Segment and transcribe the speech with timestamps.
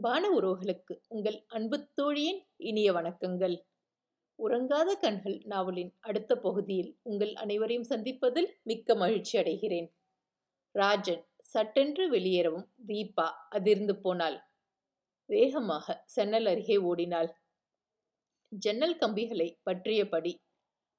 [0.00, 3.56] அன்பான உறவுகளுக்கு உங்கள் அன்பு தோழியின் இனிய வணக்கங்கள்.
[4.38, 9.88] உறங்காத கண்கள் நாவலின் அடுத்த பகுதியில் உங்கள் அனைவரையும் சந்திப்பதில் மிக்க மகிழ்ச்சி அடைகிறேன்.
[10.74, 14.38] ராஜன் சட்டென்று வெளியேறவும் தீபா அதிர்ந்து போனாள்.
[15.26, 17.30] வேகமாக சென்னல் அருகே ஓடினாள்.
[18.52, 20.32] ஜன்னல் கம்பிகளை பற்றியபடி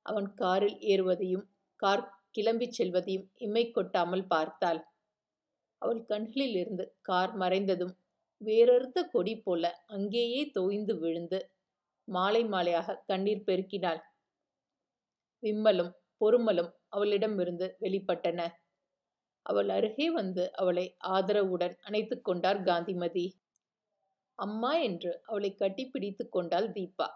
[0.06, 1.46] அவன் காரில் ஏறுவதையும்
[1.76, 2.06] கார்
[2.38, 4.84] கிளம்பிச் செல்வதையும் இம்மை கொட்டாமல் பார்த்தாள்.
[5.82, 7.96] அவள் கண்களிலிருந்து கார் மறைந்ததும்
[8.42, 11.40] வேறறுத்த கொடி போல அங்கேயே தோய்ந்து விழுந்து
[12.08, 14.02] மாலை மாலையாக கண்ணீர் பெருக்கினாள்.
[15.44, 15.92] விம்மலும்
[16.22, 18.40] பொறுமலும் அவளிடமிருந்து வெளிப்பட்டன.
[19.46, 23.26] அவள் அருகே வந்து அவளை ஆதரவுடன் அணைத்து கொண்டார் காந்திமதி.
[24.40, 27.08] அம்மா என்று அவளை கட்டி பிடித்து கொண்டாள் தீபா.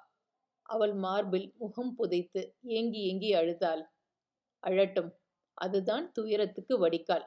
[0.70, 2.42] அவள் மார்பில் முகம் புதைத்து
[2.78, 3.84] ஏங்கி ஏங்கி அழுதாள்.
[4.64, 5.12] அழட்டும்
[5.58, 7.26] அதுதான் துயரத்துக்கு வடிகால்.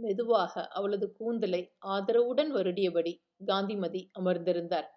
[0.00, 4.88] மெதுவாக அவளது கூந்தலை ஆதரவுடன் வருடியபடி காந்திமதி அமர்ந்திருந்தார்.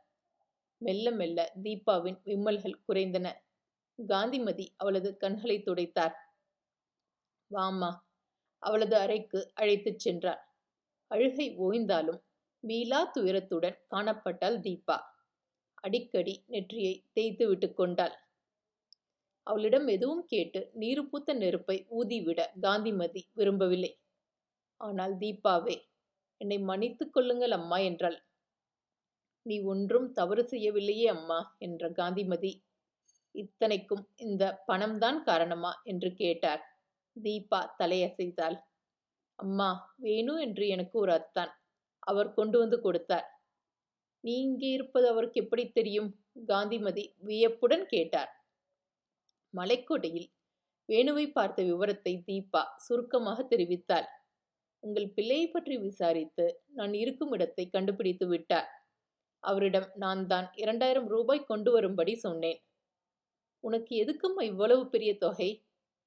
[0.78, 3.28] மெல்ல மெல்ல தீபாவின் விம்மல்கள் குறைந்தன.
[4.10, 6.16] காந்திமதி அவளது கண்களை துடைத்தார்.
[7.52, 7.92] வாமா
[8.58, 10.42] அவளது அறைக்கு அழைத்துச் சென்றார்.
[11.08, 12.22] அழுகை ஓய்ந்தாலும்
[12.60, 14.98] மீளா துயரத்துடன் காணப்பட்டாள் தீபா.
[15.74, 18.16] அடிக்கடி நெற்றியை தேய்த்து விட்டு கொண்டாள்.
[19.44, 23.92] அவளிடம் எதுவும் கேட்டு நீருப்பூத்த பூத்த நெருப்பை ஊதிவிட காந்திமதி விரும்பவில்லை.
[24.82, 25.76] ஆனால் தீபாவே
[26.42, 28.18] என்னை மன்னித்து கொள்ளுங்கள் அம்மா என்றாள்.
[29.46, 32.52] நீ ஒன்றும் தவறு செய்யவில்லையே அம்மா என்ற காந்திமதி.
[33.36, 35.72] இத்தனைக்கும் இந்த பணம்தான் காரணமா?
[35.84, 36.62] என்று கேட்டார்.
[37.18, 38.58] தீபா தலையசைத்தாள்.
[39.40, 41.52] அம்மா வேணு என்று எனக்கு ஒரு அத்தான்
[42.04, 43.28] அவர் கொண்டு வந்து கொடுத்தார்.
[44.24, 46.10] நீ இங்கே இருப்பது அவருக்கு எப்படி தெரியும்?
[46.48, 48.32] காந்திமதி வியப்புடன் கேட்டார்.
[49.54, 50.30] மலைக்கோட்டையில்
[50.90, 54.08] வேணுவை பார்த்த விவரத்தை தீபா சுருக்கமாக தெரிவித்தாள்.
[54.84, 58.70] உங்கள் பிள்ளையை பற்றி விசாரித்து நான் இருக்கும் இடத்தை கண்டுபிடித்து விட்டார்.
[59.44, 62.60] அவரிடம் நான் தான் இரண்டாயிரம் ரூபாய் கொண்டு வரும்படி சொன்னேன்.
[63.64, 65.50] உனக்கு எதுக்கும் இவ்வளவு பெரிய தொகை?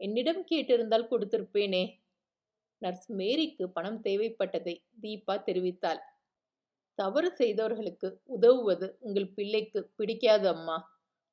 [0.00, 1.84] என்னிடம் கேட்டிருந்தால் கொடுத்திருப்பேனே.
[2.82, 6.00] நர்ஸ் மேரிக்கு பணம் தேவைப்பட்டதை தீபா தெரிவித்தாள்.
[6.98, 10.76] தவறு செய்தவர்களுக்கு உதவுவது உங்கள் பிள்ளைக்கு பிடிக்காது அம்மா.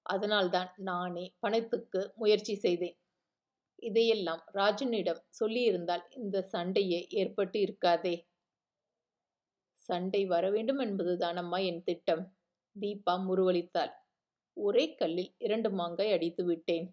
[0.05, 2.97] அதனால்தான் நானே பணத்துக்கு முயற்சி செய்தேன்.
[3.83, 8.15] இதையெல்லாம் ராஜனிடம் சொல்லியிருந்தால் இந்த சண்டையே ஏற்பட்டு இருக்காதே.
[9.79, 12.23] சண்டை வர வேண்டும் என்பதுதான் அம்மா என் திட்டம்.
[12.75, 13.93] தீபா முருவளித்தாள்
[14.57, 16.87] ஒரே கல்லில் இரண்டு மாங்காய் அடித்து விட்டேன்.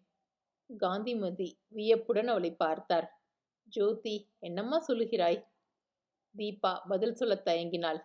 [0.70, 3.08] காந்திமதி வியப்புடன் அவளை பார்த்தார்.
[3.68, 5.40] ஜோதி என்னம்மா சொல்லுகிறாய்?
[6.34, 8.00] தீபா பதில் சொல்ல தயங்கினாள்.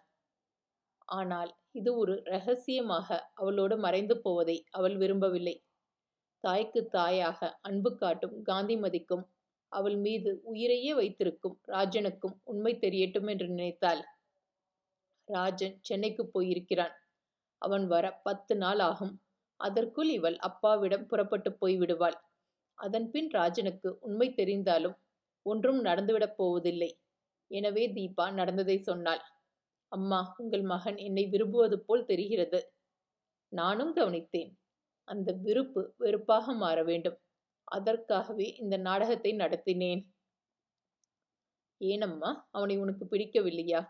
[1.10, 5.56] ஆனால் இது ஒரு ரகசியமாக அவளோடு மறைந்து போவதை அவள் விரும்பவில்லை.
[6.46, 9.24] தாய்க்கு தாயாக அன்பு காட்டும் காந்திமதிக்கும்
[9.72, 14.02] அவள் மீது உயிரையே வைத்திருக்கும் ராஜனுக்கும் உண்மை தெரியட்டும் என்று நினைத்தாள்.
[15.28, 16.94] ராஜன் சென்னைக்கு போயிருக்கிறான்.
[17.62, 19.14] அவன் வர பத்து நாள் ஆகும்.
[19.60, 22.18] அதற்குள் இவள் அப்பாவிடம் புறப்பட்டு போய்விடுவாள்
[22.78, 24.96] அதன்பின் ராஜனுக்கு உண்மை தெரிந்தாலும்
[25.46, 26.90] ஒன்றும் நடந்துவிடப் போவதில்லை.
[27.52, 29.24] எனவே தீபா நடந்ததை சொன்னாள்.
[29.92, 32.60] அம்மா உங்கள் மகன் என்னை விரும்புவது போல் தெரிகிறது.
[33.54, 34.52] நானும் கவனித்தேன்.
[35.08, 37.18] அந்த விருப்பு வெறுப்பாக மாற வேண்டும்.
[37.64, 40.02] அதற்காகவே இந்த நாடகத்தை நடத்தினேன்.
[41.78, 43.82] ஏனம்மா அவனை உனக்கு பிடிக்கவில்லையா?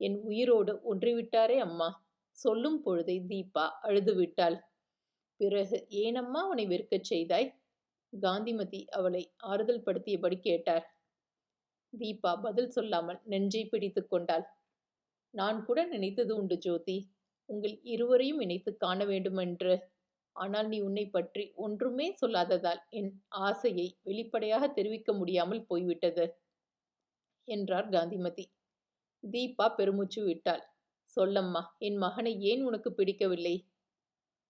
[0.00, 1.88] என் உயிரோடு ஒன்றிவிட்டாரே அம்மா.
[2.30, 4.56] சொல்லும் பொழுதை தீபா அழுதுவிட்டாள்.
[5.36, 7.48] பிறகு ஏனம்மா அவனை வெறுக்கச் செய்தாய்?
[8.20, 10.84] காந்திமதி அவளை ஆறுதல் படுத்தியபடி கேட்டார்.
[11.98, 14.44] தீபா பதில் சொல்லாமல் நெஞ்சை பிடித்து கொண்டாள்.
[15.30, 16.96] நான் கூட நினைத்தது உண்டு ஜோதி.
[17.48, 19.93] உங்கள் இருவரையும் இணைத்து காண வேண்டுமென்று.
[20.36, 23.10] ஆனால் நீ உன்னை பற்றி ஒன்றுமே சொல்லாததால் என்
[23.46, 26.24] ஆசையை வெளிப்படையாக தெரிவிக்க முடியாமல் போய்விட்டது
[27.48, 28.44] என்றார் காந்திமதி.
[29.24, 30.62] தீபா பெருமூச்சு விட்டாள்.
[31.08, 33.56] சொல்லம்மா என் மகனை ஏன் உனக்கு பிடிக்கவில்லை?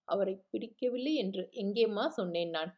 [0.08, 2.72] அவரை பிடிக்கவில்லை என்று எங்கேம்மா சொன்னேன் நான்.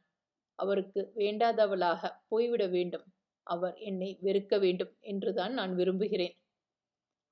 [0.59, 3.07] அவருக்கு வேண்டாதவளாக போய்விட வேண்டும்.
[3.47, 6.35] அவர் என்னை வெறுக்க வேண்டும் என்றுதான் நான் விரும்புகிறேன்.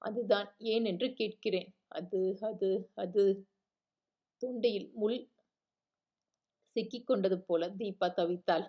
[0.03, 1.69] அதுதான் ஏன் என்று கேட்கிறேன்.
[1.89, 3.25] அது அது அது.
[4.43, 5.19] தொண்டையில் முள்
[6.77, 8.67] சிக்கிக்கொண்டது போல தீபா தவித்தாள்.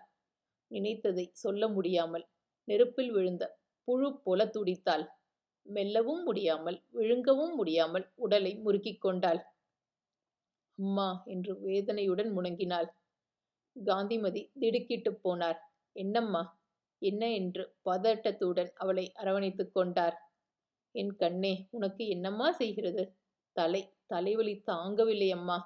[0.72, 2.26] நினைத்ததை சொல்ல முடியாமல்
[2.68, 3.44] நெருப்பில் விழுந்த
[3.88, 5.06] புழு போல துடித்தாள்.
[5.66, 9.40] மெல்லவும் முடியாமல் விழுங்கவும் முடியாமல் உடலை முறுக்கிக் கொண்டாள்.
[10.80, 12.88] அம்மா என்று வேதனையுடன் முணங்கினாள்.
[13.76, 15.60] காந்திமதி திடுக்கிட்டு போனார்.
[15.96, 16.42] என்னம்மா
[17.02, 20.16] என்ன என்று பதட்டத்துடன் அவளை அரவணைத்துக் கொண்டார்.
[20.96, 23.04] என் கண்ணே உனக்கு என்னம்மா செய்கிறது?
[23.56, 25.58] தலை தலைவலி தாங்கவில்லை அம்மா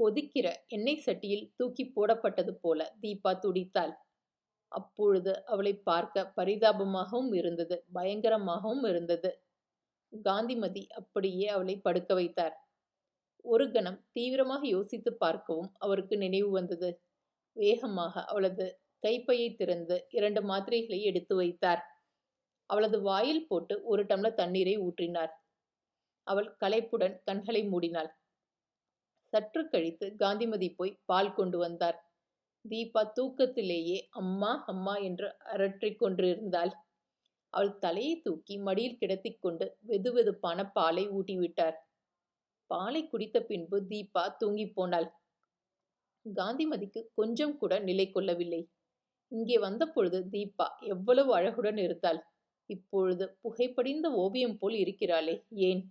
[0.00, 3.92] கொதிக்கிற எண்ணெய் சட்டியில் தூக்கி போடப்பட்டது போல தீபா துடித்தாள்.
[4.72, 9.30] அப்பொழுது அவளை பார்க்க பரிதாபமாகவும் இருந்தது பயங்கரமாகவும் இருந்தது.
[10.12, 12.54] காந்திமதி அப்படியே அவளை படுக்க வைத்தார்.
[13.44, 16.90] ஒரு கணம் தீவிரமாக யோசித்து பார்க்கவும் அவருக்கு நினைவு வந்தது.
[17.56, 18.66] வேகமாக அவளது
[19.02, 21.82] கைப்பையை திறந்து இரண்டு மாத்திரைகளை எடுத்து வைத்தார்.
[22.70, 25.32] அவளது வாயில் போட்டு ஒரு டம்ளர் தண்ணீரை ஊற்றினார்.
[26.26, 28.10] அவள் களைப்புடன் கண்களை மூடினாள்.
[29.32, 31.98] சற்று கழித்து காந்திமதி போய் பால் கொண்டு வந்தார்.
[32.64, 36.72] தீபா தூக்கத்திலேயே அம்மா அம்மா என்று அரற்றிக் கொண்டிருந்தாள்.
[37.54, 41.76] அவள் தலையை தூக்கி மடியில் கிடத்திக் கொண்டு வெது வெதுப்பான பாலை ஊட்டிவிட்டார்.
[42.70, 45.08] பாலை குடித்த பின்பு தீபா தூங்கி போனாள்.
[46.26, 48.62] காந்திமதிக்கு கொஞ்சம் கூட நிலை கொள்ளவில்லை.
[49.32, 52.20] இங்கே வந்த பொழுது தீபா எவ்வளவு அழகுடன் இருந்தாள்.
[52.70, 55.34] இப்பொழுது புகைப்படிந்த ஓவியம் போல் இருக்கிறாளே
[55.68, 55.82] ஏன்?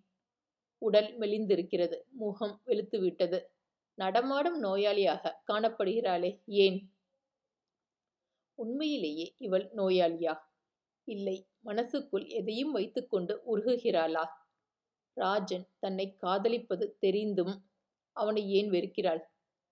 [0.79, 3.39] உடல் மெலிந்திருக்கிறது முகம் வெளுத்துவிட்டது.
[3.95, 6.41] நடமாடும் நோயாளியாக காணப்படுகிறாளே.
[6.45, 6.93] ஏன்?
[8.55, 10.37] உண்மையிலேயே இவள் நோயாளியா?
[11.03, 11.47] இல்லை.
[11.59, 14.25] மனசுக்குள் எதையும் வைத்துக்கொண்டு உருகுகிறாளா?
[15.13, 17.65] ராஜன் தன்னை காதலிப்பது தெரிந்தும்
[18.11, 19.21] அவனை ஏன் வெறுக்கிறாள்?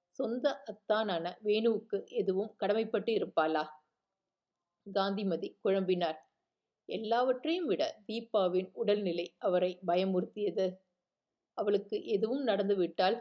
[0.09, 3.67] சொந்த அத்தானான வேணுவுக்கு எதுவும் கடமைப்பட்டு இருப்பாளா?
[4.93, 6.17] காந்திமதி குழம்பினார்.
[6.85, 10.65] எல்லாவற்றையும் விட தீபாவின் உடல்நிலை அவரை பயமுறுத்தியது.
[11.57, 13.17] அவளுக்கு எதுவும் நடந்துவிட்டால்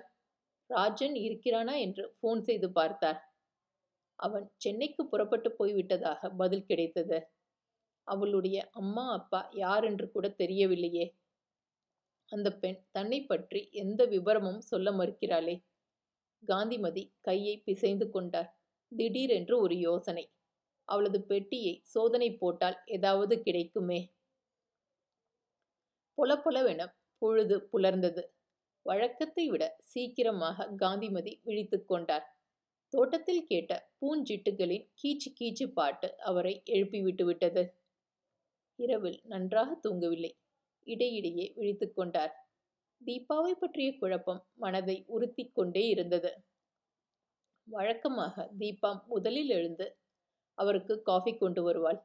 [0.71, 3.21] ராஜன் இருக்கிறானா என்று ஃபோன் செய்து பார்த்தார்.
[4.19, 7.19] அவன் சென்னைக்கு புறப்பட்டு போய்விட்டதாக பதில் கிடைத்தது.
[8.07, 11.07] அவளுடைய அம்மா அப்பா யார் என்று கூட தெரியவில்லையே.
[12.33, 15.57] அந்த பெண் தன்னை பற்றி எந்த விவரமும் சொல்ல மறுக்கிறாளே.
[16.43, 18.51] காந்திமதி கையை பிசைந்து கொண்டார்.
[18.93, 20.25] திடீரென்று ஒரு யோசனை.
[20.89, 24.01] அவளது பெட்டியை சோதனை போட்டால் ஏதாவது கிடைக்குமே.
[26.19, 26.83] பொல பொலவென
[27.19, 28.23] பொழுது புலர்ந்தது.
[28.83, 32.27] வழக்கத்தை விட சீக்கிரமாக காந்திமதி விழித்து கொண்டார்.
[32.89, 37.63] தோட்டத்தில் கேட்ட பூஞ்சிட்டுகளின் கீச்சு கீச்சு பாட்டு அவரை எழுப்பிவிட்டு விட்டது.
[38.79, 40.33] இரவில் நன்றாக தூங்கவில்லை.
[40.85, 42.35] இடையிடையே விழித்து கொண்டார்.
[43.07, 46.31] தீபாவை பற்றிய குழப்பம் மனதை உறுத்தி கொண்டே இருந்தது.
[47.69, 49.97] வழக்கமாக தீபா முதலில் எழுந்து
[50.55, 52.01] அவருக்கு காஃபி கொண்டு வருவாள்.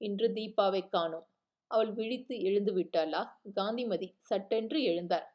[0.00, 1.26] இன்று தீபாவை காணோம்.
[1.70, 3.22] அவள் விழித்து எழுந்து விட்டாளா?
[3.54, 5.26] காந்திமதி சட்டென்று எழுந்தார்.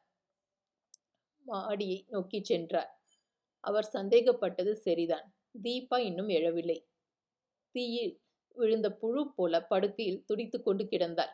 [1.46, 2.90] மாடியை நோக்கி சென்றார்.
[3.64, 5.26] அவர் சந்தேகப்பட்டது சரிதான்.
[5.62, 6.78] தீபா இன்னும் எழவில்லை.
[7.74, 8.14] தீயில்
[8.56, 11.32] விழுந்த புழு போல படுக்கையில் துடித்து கொண்டு கிடந்தாள்.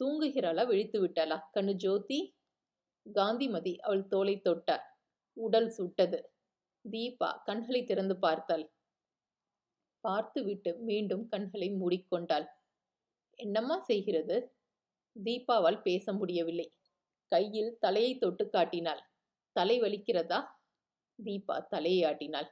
[0.00, 0.66] தூங்குகிறாளா?
[0.66, 1.38] விழித்து விட்டாளா?
[1.54, 2.20] கண்ணு ஜோதி?
[3.06, 4.84] காந்திமதி அவள் தோலை தொட்டார்
[5.36, 6.18] உடல் சுட்டது.
[6.84, 8.64] தீபா கண்களை திறந்து பார்த்தாள்.
[10.04, 12.46] பார்த்துவிட்டு மீண்டும் கண்களை மூடிக்கொண்டாள்.
[13.40, 14.36] என்னம்மா செய்கிறது?
[15.16, 16.66] தீபாவால் பேச முடியவில்லை.
[17.32, 19.02] கையில் தலையை தொட்டு காட்டினாள்.
[19.56, 20.38] தலை வலிக்கிறதா?
[21.18, 22.48] தீபா தலையை ஆட்டினாள்.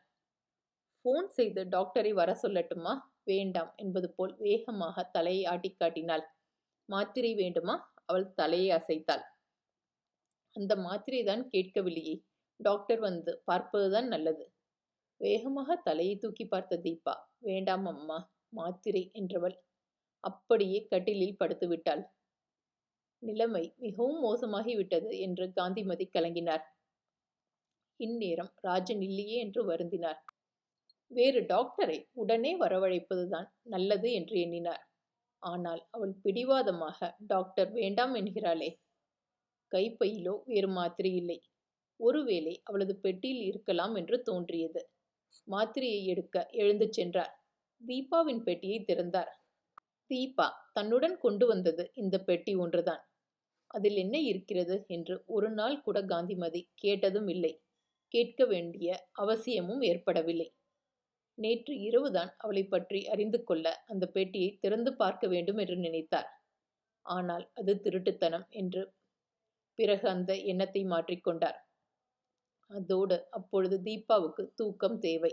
[0.95, 2.93] ஃபோன் செய்து டாக்டரை வர சொல்லட்டுமா?
[3.25, 6.25] வேண்டாம் என்பது போல் வேகமாக தலையை ஆட்டி காட்டினாள்.
[6.89, 7.75] மாத்திரை வேண்டுமா?
[8.05, 9.25] அவள் தலையை அசைத்தாள்.
[10.57, 12.15] அந்த மாத்திரை தான் கேட்கவில்லையே.
[12.61, 14.45] டாக்டர் வந்து பார்ப்பதுதான் நல்லது.
[15.21, 18.19] வேகமாக தலையை தூக்கி பார்த்த தீபா வேண்டாம் அம்மா
[18.49, 19.57] மாத்திரை என்றவள்
[20.27, 22.03] அப்படியே கட்டிலில் படுத்துவிட்டாள்.
[23.23, 26.65] நிலைமை மிகவும் மோசமாகிவிட்டது என்று காந்திமதி கலங்கினார்.
[28.01, 30.21] இந்நேரம் ராஜன் இல்லையே என்று வருந்தினார்.
[31.11, 34.83] வேறு டாக்டரை உடனே வரவழைப்பதுதான் நல்லது என்று எண்ணினார்.
[35.43, 38.71] ஆனால் அவள் பிடிவாதமாக டாக்டர் வேண்டாம் என்கிறாளே
[39.73, 41.39] கைப்பையிலோ வேறு மாத்திரை இல்லை.
[42.01, 44.81] ஒருவேளை அவளது பெட்டியில் இருக்கலாம் என்று தோன்றியது.
[45.49, 47.35] மாத்திரையை எடுக்க எழுந்து சென்றார்.
[47.81, 49.33] தீபாவின் பெட்டியை திறந்தார்.
[50.11, 53.03] தீபா தன்னுடன் கொண்டு வந்தது இந்த பெட்டி ஒன்றுதான்.
[53.71, 57.53] அதில் என்ன இருக்கிறது என்று ஒரு நாள் கூட காந்திமதி கேட்டதும் இல்லை.
[58.15, 58.89] கேட்க வேண்டிய
[59.23, 60.49] அவசியமும் ஏற்படவில்லை.
[61.39, 66.29] நேற்று இரவுதான் அவளை பற்றி அறிந்து கொள்ள அந்த பெட்டியை திறந்து பார்க்க வேண்டும் என்று நினைத்தார்
[67.07, 68.83] ஆனால் அது திருட்டுத்தனம் என்று
[69.79, 71.59] பிறகு அந்த எண்ணத்தை மாற்றிக்கொண்டார்
[72.71, 75.33] அதோடு அப்பொழுது தீபாவுக்கு தூக்கம் தேவை.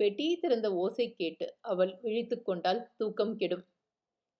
[0.00, 3.64] பெட்டியை திறந்த ஓசை கேட்டு அவள் விழித்து கொண்டால் தூக்கம் கெடும்.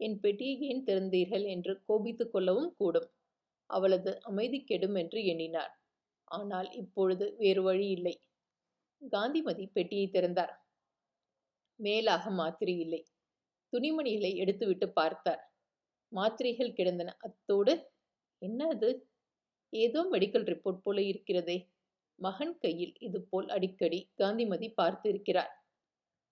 [0.00, 3.08] என் பெட்டியை ஏன் திறந்தீர்கள் என்று கோபித்து கொள்ளவும் கூடும்.
[3.66, 5.72] அவளது அமைதி கெடும் என்று எண்ணினார்.
[6.24, 8.14] ஆனால் இப்பொழுது வேறு வழி இல்லை.
[9.12, 10.54] காந்திமதி பெட்டியை திறந்தார்.
[11.80, 13.04] மேலாக மாத்திரை இல்லை.
[13.72, 15.42] துணிமணிகளை எடுத்துவிட்டு பார்த்தார்.
[16.12, 17.16] மாத்திரைகள் கிடந்தன.
[17.20, 17.74] அத்தோடு
[18.38, 18.90] என்ன அது?
[19.72, 21.70] ஏதோ மெடிக்கல் ரிப்போர்ட் போல இருக்கிறதே.
[22.18, 25.52] மகன் கையில் இதுபோல் அடிக்கடி காந்திமதி பார்த்திருக்கிறார்.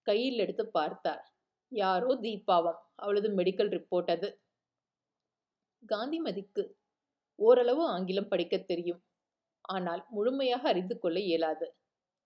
[0.07, 1.23] கையில் எடுத்து பார்த்தார்.
[1.69, 2.81] யாரோ தீபாவம்.
[2.99, 4.29] அவளது மெடிக்கல் ரிப்போர்ட் அது.
[5.83, 6.63] காந்திமதிக்கு
[7.39, 9.01] ஓரளவு ஆங்கிலம் படிக்கத் தெரியும்.
[9.69, 11.67] ஆனால் முழுமையாக அறிந்து கொள்ள இயலாது.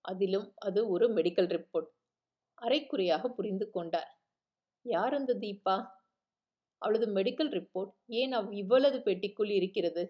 [0.05, 1.89] அதிலும் அது ஒரு மெடிக்கல் ரிப்போர்ட்
[2.61, 4.11] அரைக்குறையாக புரிந்து கொண்டார்.
[4.85, 5.75] யார் அந்த தீபா?
[6.81, 10.03] அவளது மெடிக்கல் ரிப்போர்ட் ஏன் அவ் இவ்வளவு பெட்டிக்குள் இருக்கிறது?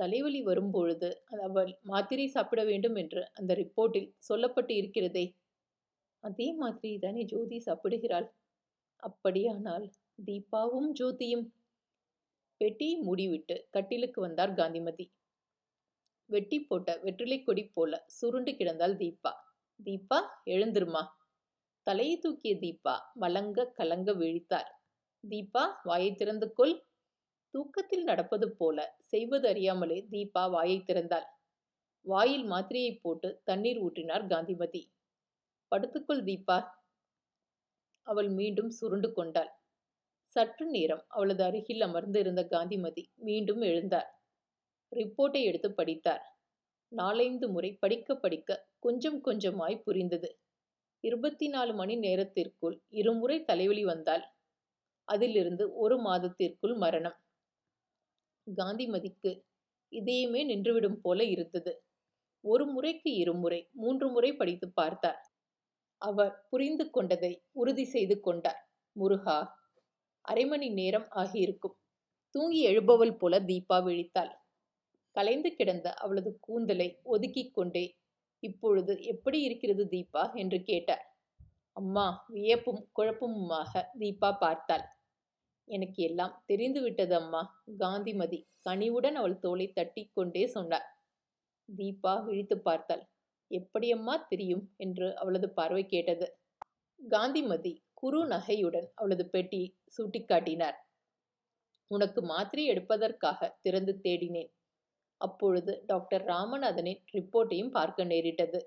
[0.00, 1.08] தலைவலி வரும்பொழுது
[1.40, 5.24] அவள் மாத்திரை சாப்பிட வேண்டும் என்று அந்த ரிப்போர்ட்டில் சொல்லப்பட்டு இருக்கிறதே.
[6.24, 8.28] அதே மாதிரி தானே ஜோதி சாப்பிடுகிறாள்.
[8.96, 9.92] அப்படியானால்
[10.26, 11.46] தீபாவும் ஜோதியும்
[12.56, 15.06] பெட்டி மூடிவிட்டு கட்டிலுக்கு வந்தார் காந்திமதி.
[16.30, 19.32] வெட்டி போட்ட வெற்றிலை கொடி போல சுருண்டு கிடந்தாள் தீபா.
[19.84, 21.02] தீபா எழுந்திருமா?
[21.82, 24.70] தலையை தூக்கிய தீபா மலங்க கலங்க விழித்தார்.
[25.28, 26.86] தீபா வாயை திறந்து கொள்.
[27.50, 31.26] தூக்கத்தில் நடப்பது போல செய்வது அறியாமலே தீபா வாயை திறந்தாள்.
[32.00, 34.82] வாயில் மாத்திரையை போட்டு தண்ணீர் ஊற்றினார் காந்திமதி.
[35.70, 36.58] படுத்துக்கொள் தீபா.
[38.06, 39.50] அவள் மீண்டும் சுருண்டு கொண்டாள்.
[40.30, 44.10] சற்று நேரம் அவளது அருகில் அமர்ந்து இருந்த காந்திமதி மீண்டும் எழுந்தார்
[44.92, 46.24] ரிப்போர்ட்டை எடுத்து படித்தார்.
[46.92, 50.28] நாலைந்து முறை படிக்க படிக்க கொஞ்சம் கொஞ்சமாய் புரிந்தது.
[51.04, 54.24] இருபத்தி நாலு மணி நேரத்திற்குள் இருமுறை தலைவலி வந்தால்
[55.08, 57.18] அதிலிருந்து ஒரு மாதத்திற்குள் மரணம்.
[58.46, 59.30] காந்திமதிக்கு
[59.92, 61.72] இதயமே நின்றுவிடும் போல இருந்தது.
[62.44, 65.20] ஒரு முறைக்கு இருமுறை மூன்று முறை படித்து பார்த்தார்.
[66.02, 68.60] அவர் புரிந்து கொண்டதை உறுதி செய்து கொண்டார்.
[68.96, 69.36] முருகா
[70.20, 71.76] அரை மணி நேரம் ஆகியிருக்கும்.
[72.34, 74.32] தூங்கி எழுபவள் போல தீபா விழித்தாள்.
[75.10, 77.84] கலைந்து கிடந்த அவளது கூந்தலை ஒதுக்கிக் கொண்டே
[78.42, 80.34] இப்பொழுது எப்படி இருக்கிறது தீபா?
[80.34, 81.04] என்று கேட்டார்.
[81.72, 84.84] அம்மா வியப்பும் குழப்பமுமாக தீபா பார்த்தாள்.
[85.68, 87.40] எனக்கு எல்லாம் தெரிந்துவிட்டது அம்மா
[87.78, 90.86] காந்திமதி கனிவுடன் அவள் தோலை தட்டி கொண்டே சொன்னார்
[91.68, 93.02] தீபா விழித்து பார்த்தாள்.
[93.50, 94.72] எப்படியம்மா தெரியும்?
[94.76, 96.26] என்று அவளது பார்வை கேட்டது.
[97.00, 100.76] காந்திமதி குறு நகையுடன் அவளது பெட்டி சூட்டிக்காட்டினார்.
[101.90, 104.50] உனக்கு மாத்திரை எடுப்பதற்காக திறந்து தேடினேன்.
[105.20, 108.58] அப்பொழுது டாக்டர் ராமநாதனின் ரிப்போர்ட்டையும் பார்க்க நேரிட்டது.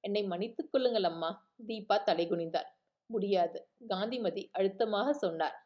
[0.00, 1.30] என்னை மன்னித்துக் கொள்ளுங்கள் அம்மா.
[1.66, 2.68] தீபா தலைகுனிந்தாள்
[3.06, 3.58] முடியாது.
[3.88, 5.56] காந்திமதி அழுத்தமாக சொன்னார்.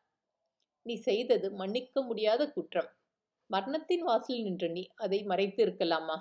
[0.86, 2.90] நீ செய்தது மன்னிக்க முடியாத குற்றம்.
[3.50, 6.16] மரணத்தின் வாசலில் நின்ற நீ அதை மறைத்து இருக்கலாமா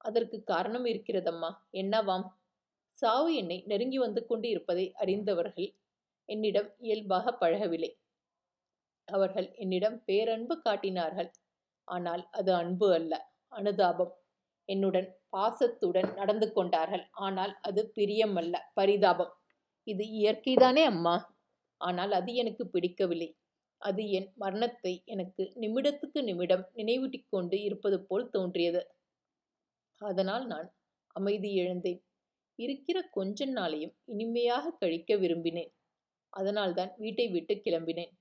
[0.00, 1.50] அதற்கு காரணம் இருக்கிறதம்மா.
[1.74, 2.26] என்னவாம்?
[2.94, 5.68] சாவு என்னை நெருங்கி வந்து கொண்டு இருப்பதை அறிந்தவர்கள்
[6.28, 7.92] என்னிடம் இயல்பாக பழகவில்லை.
[9.08, 11.28] அவர்கள் என்னிடம் பேரன்பு காட்டினார்கள்.
[11.88, 13.12] ஆனால் அது அன்பு அல்ல
[13.52, 14.12] அனுதாபம்.
[14.68, 17.04] என்னுடன் பாசத்துடன் நடந்து கொண்டார்கள்.
[17.18, 19.32] ஆனால் அது பிரியம் அல்ல பரிதாபம்.
[19.86, 21.16] இது இயற்கைதானே அம்மா.
[21.80, 23.30] ஆனால் அது எனக்கு பிடிக்கவில்லை.
[23.80, 28.82] அது என் மரணத்தை எனக்கு நிமிடத்துக்கு நிமிடம் நினைவூட்டிக் கொண்டு இருப்பது போல் தோன்றியது.
[30.00, 30.68] அதனால் நான்
[31.16, 32.00] அமைதி இழந்தேன்
[32.58, 35.70] இருக்கிற கொஞ்ச நாளையும் இனிமையாக கழிக்க விரும்பினேன்.
[36.32, 38.12] அதனால்தான் வீட்டை விட்டு கிளம்பினேன்.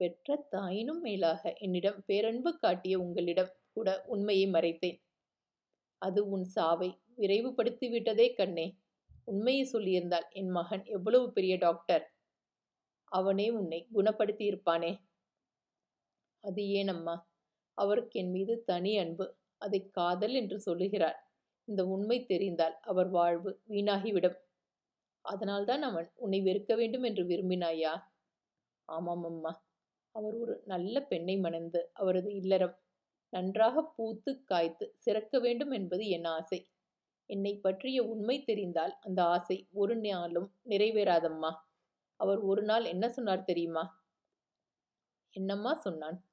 [0.00, 4.98] பெற்ற தாயினும் மேலாக என்னிடம் பேரன்பு காட்டிய உங்களிடம் கூட உண்மையை மறைத்தேன்.
[6.02, 8.66] அது உன் சாவை விரைவுபடுத்தி விட்டதே கண்ணே.
[9.24, 12.04] உண்மையை சொல்லியிருந்தால் என் மகன் எவ்வளவு பெரிய டாக்டர்?
[13.12, 14.92] அவனே உன்னை குணப்படுத்தி இருப்பானே
[16.44, 17.14] அது ஏனம்மா
[17.78, 19.26] அவருக்கு என் மீது தனி அன்பு
[19.58, 21.30] அதை காதல் என்று சொல்லுகிறார்
[21.64, 24.36] இந்த உண்மை தெரிந்தால் அவர் வாழ்வு வீணாகிவிடும்.
[25.20, 28.02] அதனால்தான் அவன் உன்னை வெறுக்க வேண்டும் என்று விரும்பினாயா?
[28.84, 29.64] ஆமாம் அம்மா.
[30.10, 32.76] அவர் ஒரு நல்ல பெண்ணை மணந்து அவரது இல்லறம்
[33.30, 36.68] நன்றாக பூத்து காய்த்து சிறக்க வேண்டும் என்பது என் ஆசை.
[37.26, 41.52] என்னை பற்றிய உண்மை தெரிந்தால் அந்த ஆசை ஒரு நாளும் நிறைவேறாதம்மா.
[42.16, 43.84] அவர் ஒரு நாள் என்ன சொன்னார் தெரியுமா?
[45.30, 46.25] என்னம்மா சொன்னான்?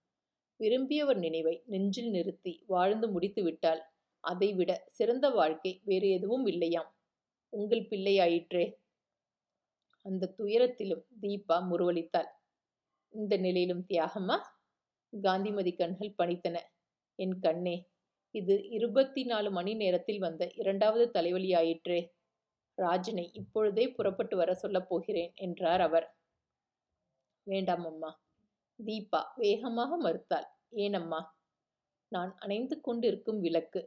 [0.60, 3.82] விரும்பியவர் நினைவை நெஞ்சில் நிறுத்தி வாழ்ந்து முடித்து விட்டால்
[4.24, 6.90] அதைவிட சிறந்த வாழ்க்கை வேறு எதுவும் இல்லையாம்.
[7.54, 8.66] உங்கள் பிள்ளையாயிற்றே.
[10.06, 12.30] அந்த துயரத்திலும் தீபா முருவளித்தாள்
[13.14, 14.38] இந்த நிலையிலும் தியாகமா?
[15.14, 16.58] காந்திமதி கண்கள் பணித்தன.
[17.20, 17.76] என் கண்ணே
[18.36, 22.00] இது இருபத்தி நாலு மணி நேரத்தில் வந்த இரண்டாவது தலைவலியாயிற்றே.
[22.78, 26.08] ராஜனை இப்பொழுதே புறப்பட்டு வர சொல்லப் போகிறேன் என்றார் அவர்.
[27.48, 28.12] வேண்டாம் அம்மா
[28.80, 30.48] தீபா வேகமாக மறுத்தாள்.
[30.78, 31.20] ஏனம்மா
[32.12, 33.82] நான் அணைந்து கொண்டிருக்கும் விளக்கு.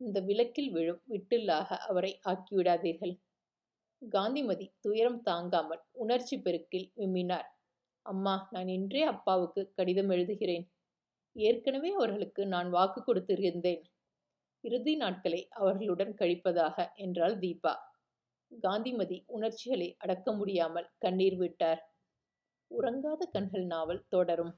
[0.00, 3.14] இந்த விளக்கில் விழும் விட்டில்லாக அவரை ஆக்கிவிடாதீர்கள்.
[4.02, 7.48] காந்திமதி துயரம் தாங்காமல் உணர்ச்சி பெருக்கில் விம்மினார்.
[8.06, 10.64] அம்மா நான் இன்றே அப்பாவுக்கு கடிதம் எழுதுகிறேன்.
[11.36, 13.82] ஏற்கனவே அவர்களுக்கு நான் வாக்கு கொடுத்திருந்தேன்.
[14.64, 17.74] இறுதி நாட்களை அவர்களுடன் கழிப்பதாக என்றாள் தீபா.
[18.52, 21.80] காந்திமதி உணர்ச்சிகளை அடக்க முடியாமல் கண்ணீர் விட்டார்.
[22.80, 24.54] உறங்காத கண்கள் நாவல் தொடரும்.